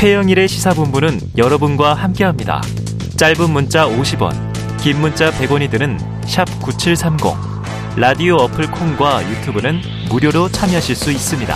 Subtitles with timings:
[0.00, 2.62] 최영일의 시사본부는 여러분과 함께합니다.
[3.18, 4.32] 짧은 문자 50원,
[4.78, 5.98] 긴 문자 100원이 드는
[6.62, 7.20] 9730.
[7.98, 11.54] 라디오 어플 콩과 유튜브는 무료로 참여하실 수 있습니다.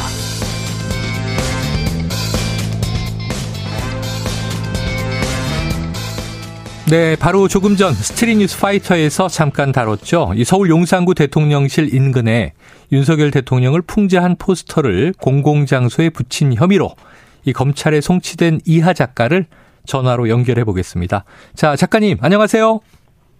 [6.90, 10.34] 네, 바로 조금 전 스트리트 뉴스 파이터에서 잠깐 다뤘죠.
[10.36, 12.52] 이 서울 용산구 대통령실 인근에
[12.92, 16.94] 윤석열 대통령을 풍자한 포스터를 공공장소에 붙인 혐의로
[17.44, 19.46] 이 검찰에 송치된 이하 작가를
[19.86, 21.24] 전화로 연결해 보겠습니다.
[21.54, 22.80] 자, 작가님, 안녕하세요.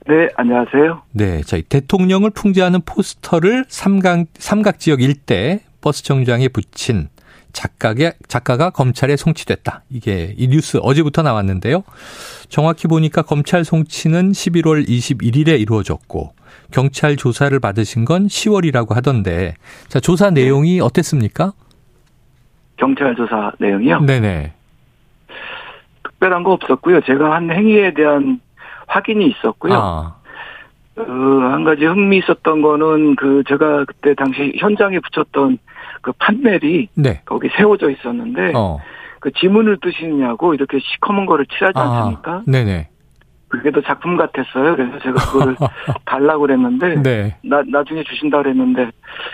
[0.06, 1.02] 네, 안녕하세요.
[1.12, 7.08] 네, 저희 대통령을 풍자하는 포스터를 삼각, 삼각 지역 일대 버스 정류장에 붙인
[7.54, 9.84] 작가가, 작가가 검찰에 송치됐다.
[9.88, 11.84] 이게 이 뉴스 어제부터 나왔는데요.
[12.50, 16.34] 정확히 보니까 검찰 송치는 11월 21일에 이루어졌고
[16.70, 19.54] 경찰 조사를 받으신 건 10월이라고 하던데
[19.88, 21.52] 자 조사 내용이 어땠습니까?
[22.76, 24.00] 경찰 조사 내용이요?
[24.00, 24.52] 네네.
[26.02, 27.00] 특별한 거 없었고요.
[27.02, 28.40] 제가 한 행위에 대한
[28.86, 29.74] 확인이 있었고요.
[29.74, 30.16] 아.
[30.94, 35.58] 그, 한 가지 흥미 있었던 거는 그 제가 그때 당시 현장에 붙였던
[36.02, 37.20] 그 판넬이 네.
[37.24, 38.78] 거기 세워져 있었는데 어.
[39.20, 41.82] 그 지문을 뜨시느냐고 이렇게 시커먼 거를 칠하지 아.
[41.82, 42.42] 않습니까?
[42.46, 42.88] 네네.
[43.48, 44.76] 그게 더 작품 같았어요.
[44.76, 45.56] 그래서 제가 그거를
[46.04, 47.36] 달라고 그랬는데 네.
[47.42, 48.90] 나 나중에 주신다 그랬는데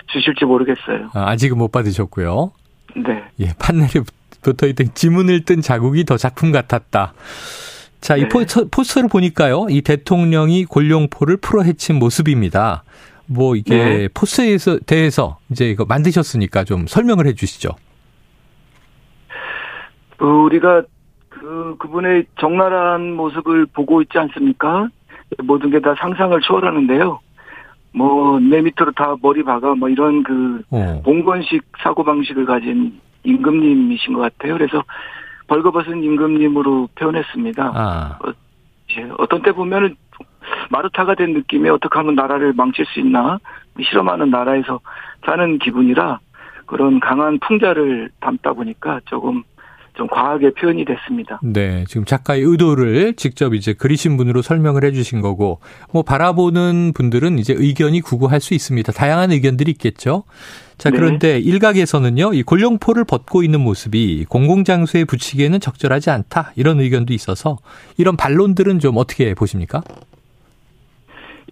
[0.07, 1.09] 주실지 모르겠어요.
[1.13, 2.51] 아, 아직은 못 받으셨고요.
[2.95, 3.23] 네.
[3.39, 4.03] 예, 판넬에
[4.41, 7.13] 붙어 있던 지문을 뜬 자국이 더 작품 같았다.
[8.01, 8.21] 자, 네.
[8.21, 9.67] 이 포스터, 포스터를 보니까요.
[9.69, 12.83] 이 대통령이 골룡포를 풀어 헤친 모습입니다.
[13.27, 14.07] 뭐 이게 네.
[14.13, 17.69] 포스터에 대해서 이제 이거 만드셨으니까 좀 설명을 해 주시죠.
[20.17, 20.83] 그 우리가
[21.29, 24.87] 그 그분의 적나라한 모습을 보고 있지 않습니까?
[25.43, 27.19] 모든 게 다 상상을 초월하는데요.
[27.93, 31.01] 뭐 내 밑으로 다 머리 박아 뭐 이런 그 어.
[31.03, 34.57] 봉건식 사고 방식을 가진 임금님이신 것 같아요.
[34.57, 34.83] 그래서
[35.47, 37.71] 벌거벗은 임금님으로 표현했습니다.
[37.75, 38.19] 아.
[38.23, 38.31] 어,
[38.97, 39.95] 예, 어떤 때 보면은
[40.69, 43.39] 마르타가 된 느낌에 어떻게 하면 나라를 망칠 수 있나
[43.81, 44.79] 실험하는 나라에서
[45.25, 46.19] 사는 기분이라
[46.65, 49.43] 그런 강한 풍자를 담다 보니까 조금
[49.93, 51.39] 좀 과하게 표현이 됐습니다.
[51.43, 55.59] 네, 지금 작가의 의도를 직접 이제 그리신 분으로 설명을 해주신 거고,
[55.93, 58.91] 뭐 바라보는 분들은 이제 의견이 구구할 수 있습니다.
[58.93, 60.23] 다양한 의견들이 있겠죠.
[60.77, 60.97] 자, 네.
[60.97, 61.39] 그런데 네.
[61.39, 67.57] 일각에서는요, 이 골룡포를 벗고 있는 모습이 공공장소에 붙이기에는 적절하지 않다 이런 의견도 있어서
[67.97, 69.83] 이런 반론들은 좀 어떻게 보십니까?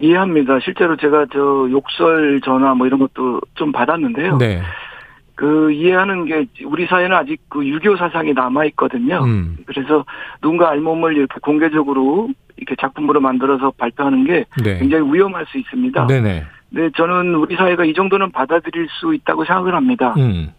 [0.00, 0.58] 이해합니다.
[0.64, 1.38] 실제로 제가 저
[1.70, 4.38] 욕설 전화 뭐 이런 것도 좀 받았는데요.
[4.38, 4.62] 네.
[5.40, 9.24] 그 이해하는 게 우리 사회는 아직 그 유교 사상이 남아 있거든요.
[9.24, 9.56] 음.
[9.64, 10.04] 그래서
[10.42, 12.28] 누군가 알몸을 이렇게 공개적으로
[12.58, 14.78] 이렇게 작품으로 만들어서 발표하는 게 네.
[14.78, 16.08] 굉장히 위험할 수 있습니다.
[16.08, 16.44] 네네.
[16.72, 20.12] 네, 저는 우리 사회가 이 정도는 받아들일 수 있다고 생각을 합니다.
[20.18, 20.50] 음.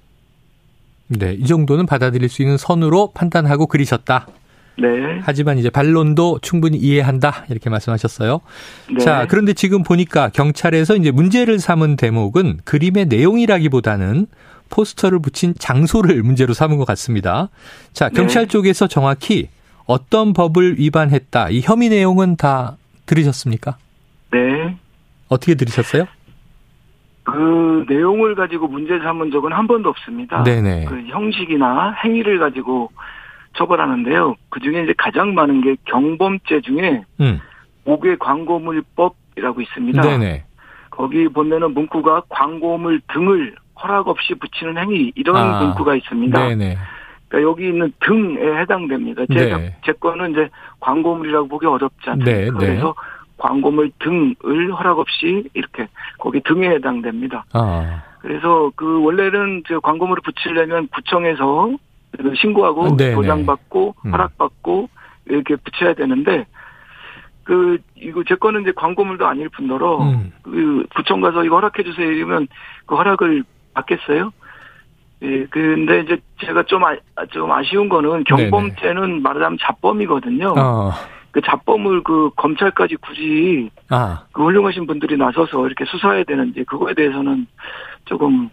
[1.09, 4.25] 네, 이 정도는 받아들일 수 있는 선으로 판단하고 그리셨다.
[4.80, 5.20] 네.
[5.22, 8.41] 하지만 이제 반론도 충분히 이해한다 이렇게 말씀하셨어요.
[8.90, 8.97] 네.
[8.97, 14.25] 자, 그런데 지금 보니까 경찰에서 이제 문제를 삼은 대목은 그림의 내용이라기보다는
[14.72, 17.50] 포스터를 붙인 장소를 문제로 삼은 것 같습니다.
[17.94, 18.16] 자, 네.
[18.16, 18.48] 경찰 네.
[18.48, 19.50] 쪽에서 정확히
[19.86, 21.50] 어떤 법을 위반했다.
[21.50, 23.78] 이 혐의 내용은 다 들으셨습니까?
[24.32, 24.78] 네.
[25.28, 26.08] 어떻게 들으셨어요?
[27.24, 30.44] 그 내용을 가지고 문제 삼은 적은 한 번도 없습니다.
[30.44, 30.86] 네네.
[30.86, 32.90] 그 형식이나 행위를 가지고
[33.58, 34.36] 처벌하는데요.
[34.50, 37.40] 그 중에 이제 가장 많은 게 경범죄 중에 음.
[37.86, 40.02] 옥외 광고물법이라고 있습니다.
[40.02, 40.46] 네네.
[40.90, 46.47] 거기 보면은 문구가 광고물 등을 허락 없이 붙이는 행위 이런 아, 문구가 있습니다.
[46.47, 46.78] 네네.
[47.28, 49.24] 그러니까 여기 있는 등에 해당됩니다.
[49.34, 49.75] 제, 네.
[49.86, 50.50] 제 거는 이제
[50.80, 52.31] 광고물이라고 보기 어렵지 않습니까?
[52.31, 52.52] 네, 네.
[52.52, 52.94] 그래서
[53.38, 55.88] 광고물 등을 허락 없이 이렇게
[56.20, 57.46] 거기 등에 해당됩니다.
[57.53, 58.03] 아.
[58.20, 61.72] 그래서 그 원래는 저 광고물을 붙이려면 구청에서
[62.40, 63.16] 신고하고 네네.
[63.16, 64.14] 도장받고 음.
[64.14, 64.90] 허락받고
[65.25, 66.46] 이렇게 붙여야 되는데
[67.44, 70.31] 그 이거 제 거는 이제 광고물도 아닐 뿐더러 음.
[70.44, 72.47] 그 구청 가서 이거 허락해 주세요 이러면
[72.86, 73.44] 그 허락을
[73.74, 74.32] 받겠어요?
[75.24, 76.96] 예, 근데 이제 제가 좀, 아,
[77.29, 79.20] 좀 아쉬운 거는 경범죄는 네네.
[79.20, 80.53] 말하자면 자범이거든요.
[80.58, 80.91] 어.
[81.32, 84.23] 그 자범을 그 검찰까지 굳이 아.
[84.32, 87.47] 그 훌륭하신 분들이 나서서 이렇게 수사해야 되는지 그거에 대해서는
[88.06, 88.50] 조금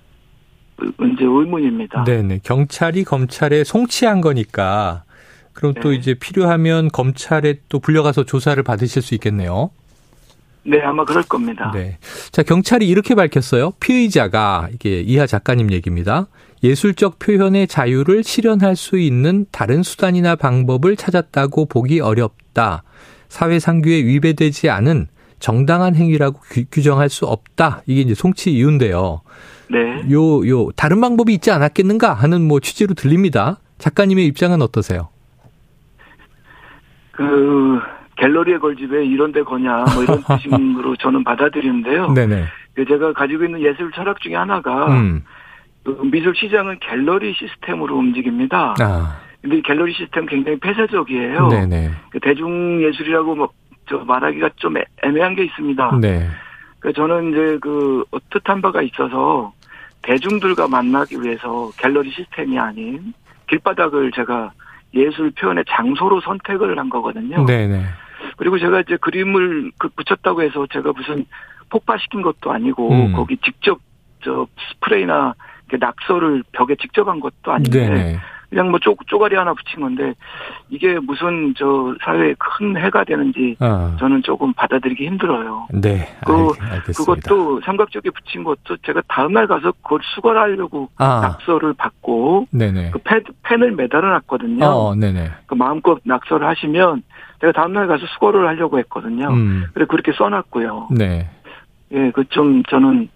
[0.80, 2.04] 이제 의문입니다.
[2.04, 2.40] 네네.
[2.44, 5.02] 경찰이 검찰에 송치한 거니까
[5.54, 5.80] 그럼 네.
[5.80, 9.70] 또 이제 필요하면 검찰에 또 불려가서 조사를 받으실 수 있겠네요.
[10.68, 11.70] 네, 아마 그럴 겁니다.
[11.74, 11.98] 네.
[12.30, 13.72] 자, 경찰이 이렇게 밝혔어요.
[13.80, 16.26] 피의자가, 이게 이하 작가님 얘기입니다.
[16.62, 22.82] 예술적 표현의 자유를 실현할 수 있는 다른 수단이나 방법을 찾았다고 보기 어렵다.
[23.28, 25.06] 사회 상규에 위배되지 않은
[25.38, 27.82] 정당한 행위라고 규, 정할수 없다.
[27.86, 29.22] 이게 이제 송치 이유인데요.
[29.70, 30.10] 네.
[30.10, 33.58] 요, 요, 다른 방법이 있지 않았겠는가 하는 뭐 취지로 들립니다.
[33.78, 35.08] 작가님의 입장은 어떠세요?
[37.12, 37.78] 그
[38.18, 42.12] 갤러리에 걸집에 이런 데 거냐 뭐 이런 뜻으로 저는 받아들이는데요.
[42.12, 42.44] 네네.
[42.74, 45.24] 그 제가 가지고 있는 예술 철학 중에 하나가 음.
[45.84, 48.74] 그 미술 시장은 갤러리 시스템으로 움직입니다.
[48.80, 49.20] 아.
[49.40, 51.48] 근데 갤러리 시스템 굉장히 폐쇄적이에요.
[51.48, 51.90] 네네.
[52.10, 53.48] 그 대중 예술이라고 뭐
[53.88, 55.98] 저 말하기가 좀 애매한 게 있습니다.
[56.00, 56.28] 네.
[56.78, 59.52] 그 저는 이제 그 어뜻한 바가 있어서
[60.02, 63.12] 대중들과 만나기 위해서 갤러리 시스템이 아닌
[63.48, 64.52] 길바닥을 제가
[64.94, 67.44] 예술 표현의 장소로 선택을 한 거거든요.
[67.46, 67.82] 네네.
[68.38, 71.26] 그리고 제가 이제 그림을 그 붙였다고 해서 제가 무슨
[71.68, 73.12] 폭파시킨 것도 아니고 음.
[73.12, 73.78] 거기 직접
[74.24, 75.34] 저 스프레이나
[75.78, 78.18] 낙서를 벽에 직접 한 것도 아닌데 네네.
[78.50, 80.14] 그냥 뭐 쪼, 쪼가리 하나 붙인 건데
[80.70, 83.94] 이게 무슨 저 사회에 큰 해가 되는지 어.
[83.98, 85.68] 저는 조금 받아들이기 힘들어요.
[85.72, 86.08] 네.
[86.24, 91.20] 그 알, 그것도 삼각적에 붙인 것도 제가 다음 날 가서 그걸 수거하려고 아.
[91.22, 92.90] 낙서를 받고 네네.
[92.92, 94.64] 그 펜, 펜을 매달아 놨거든요.
[94.64, 95.30] 어, 네네.
[95.46, 97.02] 그 마음껏 낙서를 하시면
[97.40, 99.28] 제가 다음 날 가서 수거를 하려고 했거든요.
[99.28, 99.66] 음.
[99.74, 100.88] 그래 그렇게 써놨고요.
[100.92, 101.28] 네.
[101.92, 103.08] 예, 그 좀 저는 좀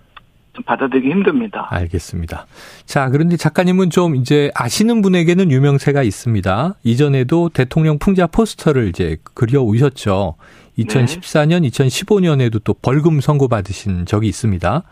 [0.67, 1.67] 받아들이기 힘듭니다.
[1.71, 2.47] 알겠습니다.
[2.85, 6.75] 자, 그런데 작가님은 좀 이제 아시는 분에게는 유명세가 있습니다.
[6.83, 10.35] 이전에도 대통령 풍자 포스터를 이제 그려 오셨죠.
[10.79, 11.69] 2014년, 네.
[11.69, 14.83] 2015년에도 또 벌금 선고 받으신 적이 있습니다.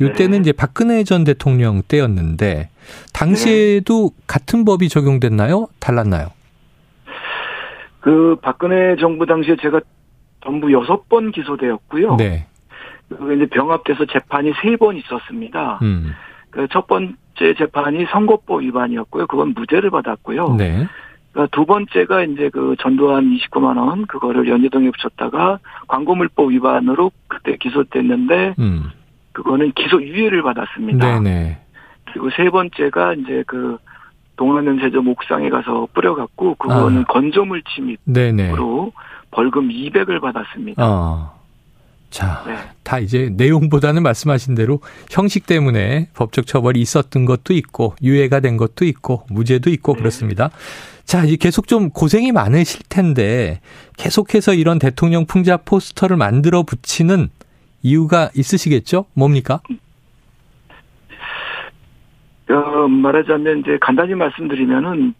[0.00, 0.38] 이때는 네.
[0.38, 2.70] 이제 박근혜 전 대통령 때였는데
[3.12, 4.24] 당시에도 네.
[4.26, 5.68] 같은 법이 적용됐나요?
[5.78, 6.28] 달랐나요?
[8.00, 9.80] 그 박근혜 정부 당시에 제가
[10.42, 12.16] 전부 여섯 번 기소되었고요.
[12.16, 12.46] 네.
[13.08, 15.78] 그 이제 병합돼서 재판이 세 번 있었습니다.
[15.82, 16.12] 음.
[16.50, 17.14] 그첫 번째
[17.58, 19.26] 재판이 선거법 위반이었고요.
[19.26, 20.54] 그건 무죄를 받았고요.
[20.56, 20.86] 네.
[21.32, 25.58] 그두 번째가 이제 그 전두환 29만 원 그거를 연희동에 붙였다가
[25.88, 28.90] 광고물법 위반으로 그때 기소됐는데 음.
[29.32, 31.18] 그거는 기소 유예를 받았습니다.
[31.20, 31.58] 네네.
[32.04, 33.78] 그리고 세 번째가 이제 그
[34.36, 37.04] 동안연세점 옥상에 가서 뿌려갖고 그거는 아.
[37.04, 38.92] 건조물 침입으로.
[39.32, 40.82] 벌금 200을 받았습니다.
[40.84, 41.32] 아.
[42.14, 42.54] 자, 네.
[42.84, 44.78] 다 이제 내용보다는 말씀하신 대로
[45.10, 49.98] 형식 때문에 법적 처벌이 있었던 것도 있고 유예가 된 것도 있고 무죄도 있고 네.
[49.98, 50.50] 그렇습니다.
[51.04, 53.60] 자, 이제 계속 좀 고생이 많으실 텐데
[53.96, 57.30] 계속해서 이런 대통령 풍자 포스터를 만들어 붙이는
[57.82, 59.06] 이유가 있으시겠죠?
[59.14, 59.60] 뭡니까?
[62.48, 65.14] 어, 말하자면 이제 간단히 말씀드리면은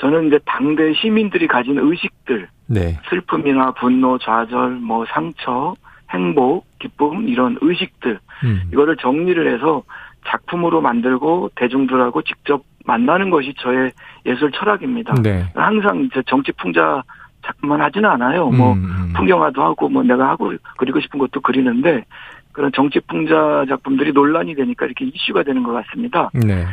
[0.00, 2.98] 저는 이제 당대 시민들이 가진 의식들, 네.
[3.08, 5.74] 슬픔이나 분노, 좌절, 뭐 상처,
[6.10, 8.62] 행복, 기쁨 이런 의식들 음.
[8.72, 9.82] 이거를 정리를 해서
[10.26, 13.92] 작품으로 만들고 대중들하고 직접 만나는 것이 저의
[14.24, 15.14] 예술 철학입니다.
[15.22, 15.44] 네.
[15.54, 17.02] 항상 정치 풍자
[17.44, 18.48] 작품만 하지는 않아요.
[18.50, 19.12] 뭐 음, 음.
[19.14, 22.04] 풍경화도 하고 뭐 내가 하고 그리고 싶은 것도 그리는데
[22.52, 26.30] 그런 정치 풍자 작품들이 논란이 되니까 이렇게 이슈가 되는 것 같습니다.
[26.32, 26.64] 네.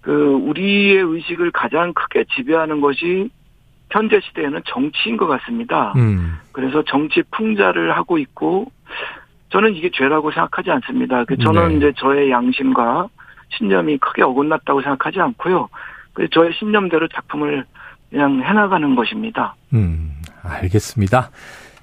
[0.00, 3.30] 그 우리의 의식을 가장 크게 지배하는 것이
[3.90, 5.92] 현재 시대에는 정치인 것 같습니다.
[5.96, 6.38] 음.
[6.52, 8.72] 그래서 정치 풍자를 하고 있고
[9.50, 11.24] 저는 이게 죄라고 생각하지 않습니다.
[11.24, 11.76] 그 저는 네.
[11.76, 13.08] 이제 저의 양심과
[13.56, 15.68] 신념이 크게 어긋났다고 생각하지 않고요.
[16.12, 17.64] 그 저의 신념대로 작품을
[18.10, 19.54] 그냥 해나가는 것입니다.
[19.72, 20.10] 음,
[20.42, 21.30] 알겠습니다.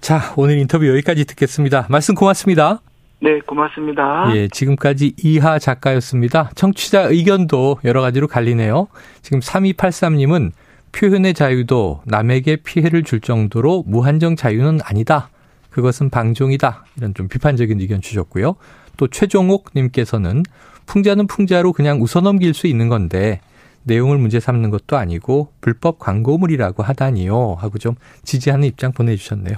[0.01, 1.88] 자, 오늘 인터뷰 여기까지 듣겠습니다.
[1.89, 2.80] 말씀 고맙습니다.
[3.19, 4.31] 네, 고맙습니다.
[4.36, 6.50] 예, 지금까지 이하 작가였습니다.
[6.56, 8.88] 청취자 의견도 여러 가지로 갈리네요.
[9.21, 10.51] 지금 3283님은
[10.91, 15.29] 표현의 자유도 남에게 피해를 줄 정도로 무한정 자유는 아니다.
[15.69, 16.86] 그것은 방종이다.
[16.98, 18.55] 이런 좀 비판적인 의견 주셨고요.
[18.98, 20.43] 또 최종옥 님께서는
[20.86, 23.39] 풍자는 풍자로 그냥 웃어넘길 수 있는 건데
[23.83, 27.55] 내용을 문제 삼는 것도 아니고 불법 광고물이라고 하다니요.
[27.55, 29.55] 하고 좀 지지하는 입장 보내주셨네요.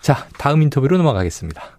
[0.00, 1.78] 자, 다음 인터뷰로 넘어가겠습니다.